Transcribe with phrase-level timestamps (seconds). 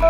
[0.00, 0.06] 嘿，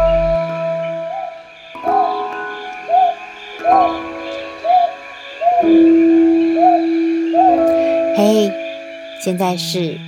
[9.22, 9.98] 现在是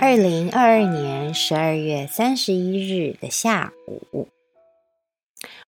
[0.00, 4.26] 二零二二年十二月三十一日的下午，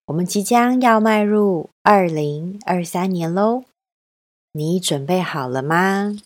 [0.06, 3.62] 我们即将要迈入二零二三年喽。
[4.50, 6.18] 你准备好了吗？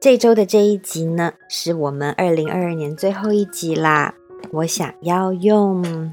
[0.00, 4.14] 这周的这一集呢，是我们二零二二年最后一集啦。
[4.52, 6.12] 我想要用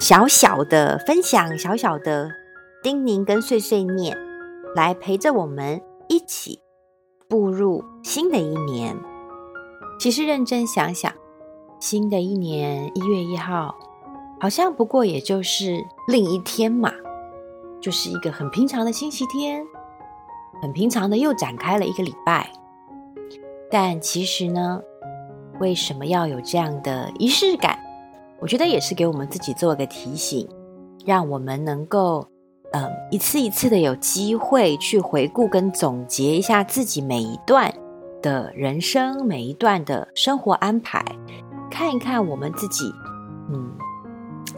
[0.00, 2.30] 小小的分享、小小的
[2.82, 4.16] 叮咛跟碎碎念，
[4.74, 6.60] 来陪着我们一起
[7.28, 8.96] 步入新的一年。
[9.98, 11.12] 其实认真想想，
[11.78, 13.76] 新的一年一月一号，
[14.40, 16.92] 好像不过也就是另一天嘛，
[17.80, 19.64] 就是一个很平常的星期天，
[20.60, 22.50] 很平常的又展开了一个礼拜。
[23.70, 24.82] 但其实呢，
[25.62, 27.78] 为什么要有这样的仪式感？
[28.40, 30.48] 我觉得也是给我们自己做个提醒，
[31.06, 32.26] 让我们能够，
[32.72, 37.72] 嗯，一次一次的有机会去回顾跟总结一下自己每一段
[38.20, 41.00] 的人生，每一段的生活安排，
[41.70, 42.92] 看一看我们自己，
[43.52, 43.70] 嗯，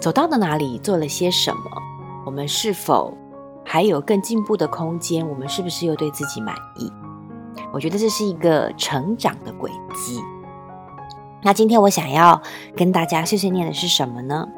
[0.00, 1.70] 走到了哪里，做了些什么，
[2.24, 3.12] 我们是否
[3.62, 5.28] 还有更进步的空间？
[5.28, 6.90] 我们是不是又对自己满意？
[7.74, 10.18] 我觉得这是一个成长的轨迹。
[11.44, 12.40] 那今天我想要
[12.74, 14.48] 跟大家碎碎念的是什么呢？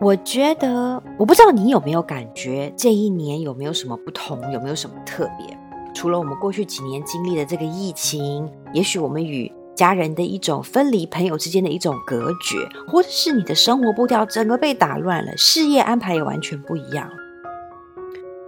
[0.00, 5.56] 我觉得，我不知道你有没有感觉，这一年有没有什么不同，有没有什么特别？
[5.94, 17.08] 除了我们过去几年经历的这个疫情，也许我们与家人的一种分离，朋友之间的一种隔绝，或者是你的生活步调整个被打乱了，事业安排也完全不一样，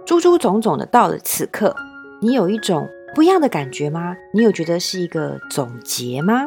[0.05, 1.73] 诸诸种种的，到了此刻，
[2.21, 4.13] 你有一种不一样的感觉吗？
[4.33, 6.45] 你有觉得是一个总结吗？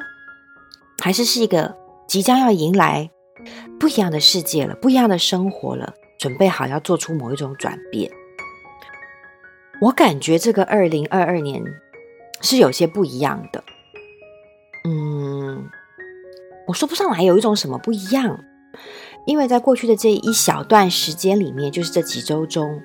[1.05, 3.10] 还是是一个即将要迎来
[3.78, 8.10] 不一样的世界了，不一样的生活了，准备好要做出某一种转变。
[9.82, 11.62] 我感觉这个二零二二年
[12.41, 13.62] 是有些不一样的。
[14.84, 15.69] 嗯，
[16.69, 18.42] 我说不上来有一种什么不一样，
[19.26, 22.81] 因为在过去的这一小段时间里面，就是这几周中，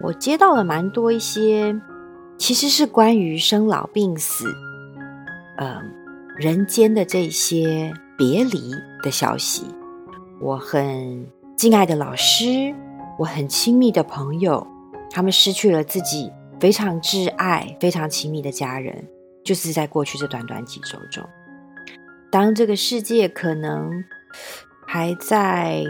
[0.00, 1.80] 我接到了蛮多一些，
[2.36, 4.52] 其实是关于生老病死，
[5.58, 5.99] 嗯。
[6.40, 9.62] 人间的这些别离的消息，
[10.40, 12.74] 我很敬爱的老师，
[13.18, 14.66] 我很亲密的朋友，
[15.10, 19.06] 他们失去了自己非常挚爱、非常亲密的家人，
[19.44, 21.22] 就是在过去这短短几周中。
[22.30, 24.02] 当这个世界可能
[24.86, 25.84] 还在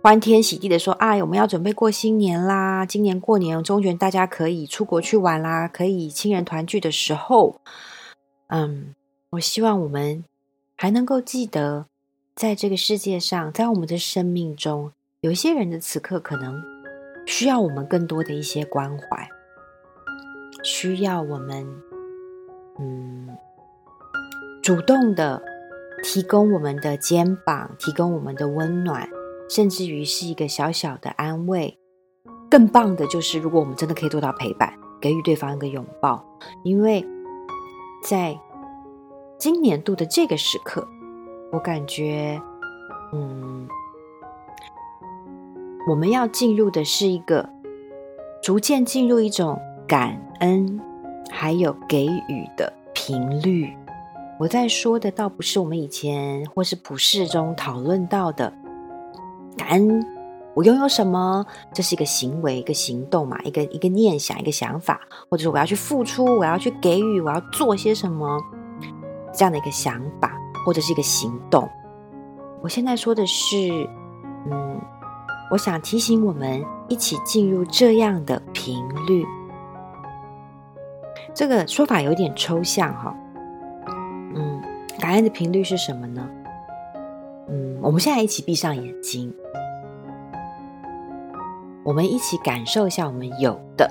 [0.00, 2.86] 欢天喜地的说：“哎，我们要准备过新年啦！
[2.86, 7.60] 今年过年中元大家可以出国去玩啦，可以亲人团聚的时候，
[8.46, 8.94] 嗯。”
[9.30, 10.24] 我希望我们
[10.76, 11.86] 还能够记得，
[12.36, 16.62] 在这个世界上，在我们的生命中，有一些人的此刻可能
[17.26, 19.28] 需要我们更多的一些关怀，
[20.62, 21.66] 需要我们，
[22.78, 23.36] 嗯，
[24.62, 25.42] 主动的
[26.04, 29.08] 提供我们的肩膀，提供我们的温暖，
[29.50, 31.76] 甚至于是一个小小的安慰。
[32.48, 36.24] 更棒的就是，如果我们真的可以做到陪伴，给予对方一个拥抱，
[36.62, 37.04] 因为
[38.04, 38.40] 在。
[39.38, 40.86] 今年度的这个时刻，
[41.52, 42.40] 我感觉，
[43.12, 43.68] 嗯，
[45.86, 47.46] 我们要进入的是一个
[48.42, 50.80] 逐渐进入一种感恩
[51.30, 53.70] 还有给予的频率。
[54.40, 58.50] 我在说的倒不是我们以前或是普世中讨论到的
[59.56, 60.02] 感恩，
[60.54, 64.98] 我拥有什么，这是一个行为、一个行动嘛，一个一个念想、一个想法，
[65.28, 68.40] 或者是我要去付出，我要去给予，我要做些什么。
[69.36, 70.32] 这样的一个想法，
[70.64, 71.68] 或者是一个行动。
[72.62, 73.88] 我现在说的是，
[74.50, 74.80] 嗯，
[75.50, 79.24] 我想提醒我们一起进入这样的频率。
[81.34, 83.14] 这个说法有点抽象哈。
[84.34, 84.62] 嗯，
[84.98, 86.26] 感恩的频率是什么呢？
[87.48, 89.32] 嗯，我们现在一起闭上眼睛，
[91.84, 93.88] 我们一起感受一下我们有的，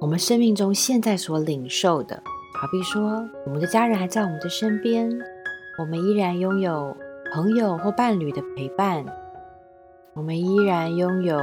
[0.00, 2.22] 我们生命中现在所领受的。
[2.54, 5.08] 好比说，我们的家人还在我们的身边，
[5.78, 6.96] 我们依然拥有
[7.32, 9.04] 朋友或伴侣的陪伴，
[10.14, 11.38] 我们依然拥有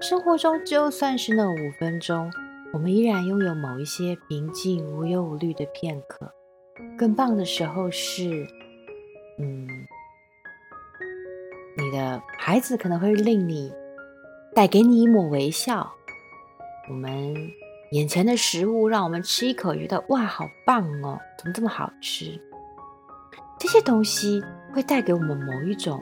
[0.00, 2.30] 生活中就算是那五分钟，
[2.72, 6.32] 我们依然拥有某一些平静、无忧无虑的片刻。
[6.96, 8.46] 更棒的时候是，
[9.38, 9.66] 嗯，
[11.76, 13.72] 你的孩子可能会令你
[14.54, 15.90] 带给你一抹微笑。
[16.88, 17.34] 我们。
[17.90, 21.18] 眼前的食物让我们吃一口，觉得哇，好棒哦！
[21.36, 22.40] 怎么这么好吃？
[23.58, 24.40] 这些东西
[24.72, 26.00] 会带给我们某一种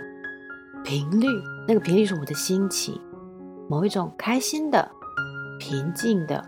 [0.84, 1.26] 频率，
[1.66, 3.00] 那个频率是我们的心情，
[3.70, 4.86] 某一种开心的、
[5.58, 6.44] 平静的，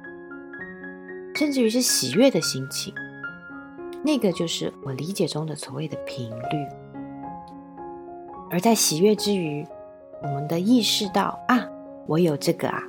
[1.34, 2.92] 甚至于是喜悦的心情。
[4.02, 6.68] 那个就是我理解中的所谓的频率。
[8.50, 9.66] 而在喜悦之余，
[10.22, 11.66] 我们的意识到啊，
[12.06, 12.82] 我有这个啊，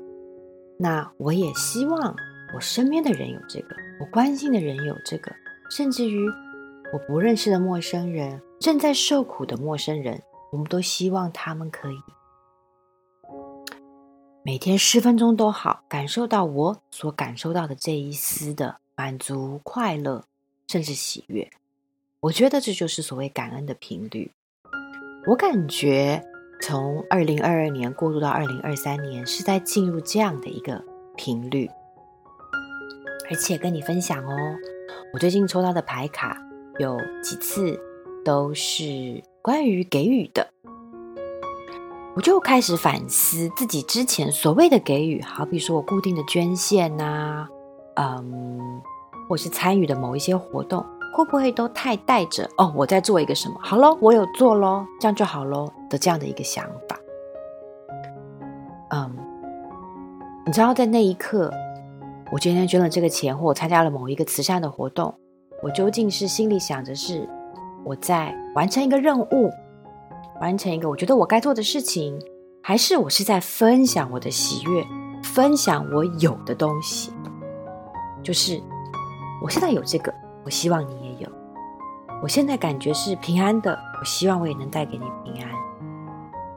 [0.77, 2.13] 那我也希望
[2.53, 5.31] 我身边的人有这个，我关心的人有这个，
[5.69, 6.30] 甚至于
[6.94, 10.21] 我不认识的陌生人，正在受苦的陌生人，
[10.51, 11.98] 我们都希望他们可以
[14.44, 20.25] 每天十分钟都好，感受到我所感受到的这一丝的满足、快乐，
[20.68, 21.50] 甚至喜悦。
[22.19, 24.31] 我觉得这就是所谓感恩的频率。
[25.27, 26.24] 我感觉
[26.59, 30.83] 从二零二二年过渡到二零二三年，是在进入这样的一个
[31.15, 31.69] 频率，
[33.31, 34.56] 而且跟你分享哦，
[35.13, 36.38] 我最近抽到的牌卡
[36.80, 37.80] 有几次
[38.25, 40.45] 都是关于给予的，
[42.13, 47.50] 我就开始反思自己之前所谓的给予，好比说我固定的捐献呐、啊，
[47.95, 48.81] 嗯，
[49.30, 50.86] 或是参与的某一些活动。
[51.13, 52.72] 会不会都太带着哦？
[52.74, 53.56] 我在做一个什么？
[53.62, 56.98] 好喽，我有做喽，这样就好喽的这样的一个想法。
[58.92, 59.13] 嗯，
[60.45, 61.51] 你知道，在那一刻，
[62.31, 65.13] 我今天捐了这个钱，或我参加了某一个慈善的活动，
[65.62, 67.28] 我究竟是心里想着是
[67.83, 69.51] 我在完成一个任务，
[70.39, 72.18] 完成一个我觉得我该做的事情，
[72.63, 74.81] 还是我是在分享我的喜悦，
[75.22, 77.12] 分享我有的东西？
[78.24, 78.62] 就是
[79.44, 80.13] 我现在有这个。
[80.44, 81.30] 我希望你也有。
[82.24, 85.51] 我现在感觉是平安的，我希望我也能带给你平安。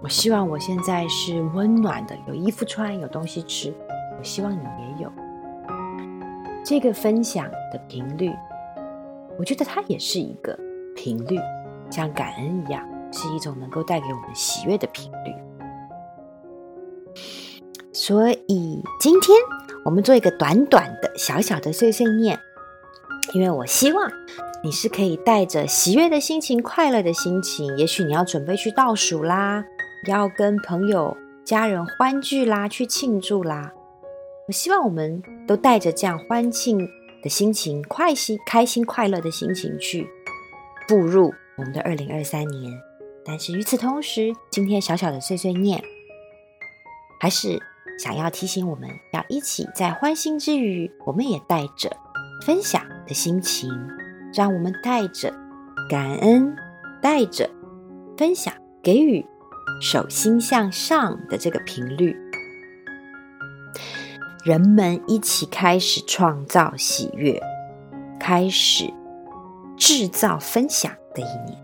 [0.02, 3.74] 我希望我现在是温暖的，有衣服穿，有东西吃。
[4.18, 5.12] 我希望你也有。
[6.64, 8.32] 这个分享的频率，
[9.38, 10.58] 我觉得它也是一个
[10.96, 11.38] 频率，
[11.90, 12.82] 像感恩一样，
[13.12, 15.34] 是一种能够带给我们喜悦的频率。
[17.92, 19.36] 所以今天
[19.84, 22.38] 我们做一个短短的、小小的碎碎念。
[23.32, 24.10] 因为我希望
[24.62, 27.76] 你是可以带着喜悦的心情、快乐的心情。
[27.76, 29.64] 也许你要准备去倒数啦，
[30.06, 33.72] 要跟朋友、家人欢聚啦，去庆祝啦。
[34.46, 36.86] 我希望我们都带着这样欢庆
[37.22, 40.06] 的心情、快心、开心、快乐的心情去
[40.86, 42.72] 步入我们的二零二三年。
[43.24, 45.82] 但是与此同时，今天小小的碎碎念，
[47.18, 47.58] 还是
[47.98, 51.90] 想要提醒我们要一起在欢欣之余，我们也带着
[52.44, 53.70] 分享的心情，
[54.34, 55.32] 让我们带着
[55.88, 56.54] 感恩，
[57.00, 57.48] 带着
[58.18, 58.52] 分享、
[58.82, 59.24] 给予、
[59.80, 62.14] 手心向上的这个频率，
[64.44, 67.42] 人们一起开始创造喜悦，
[68.20, 68.92] 开始
[69.78, 71.58] 制造分享的一年。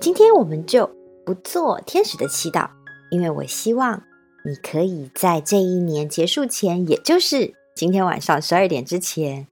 [0.00, 0.88] 今天我们就
[1.24, 2.70] 不做天使的祈祷，
[3.10, 4.04] 因为我希望
[4.44, 9.48] 你可以在这一年结束前，也就是今天晚上十二点之前。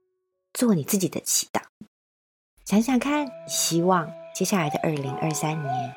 [0.53, 1.59] 做你自己的祈祷，
[2.63, 5.93] 想想看，希望接下来的二零二三年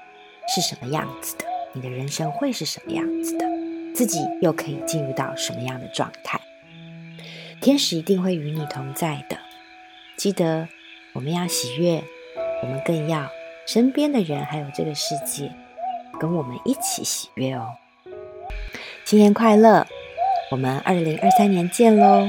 [0.52, 1.44] 是什么样子的？
[1.72, 3.47] 你的人生会是什么样子的？
[3.98, 6.40] 自己又可以进入到什么样的状态？
[7.60, 9.36] 天使一定会与你同在的。
[10.16, 10.68] 记得，
[11.14, 12.04] 我们要喜悦，
[12.62, 13.28] 我们更要
[13.66, 15.50] 身边的人还有这个世界
[16.20, 17.72] 跟我们一起喜悦哦。
[19.04, 19.84] 新年快乐！
[20.52, 22.28] 我们二零二三年见喽！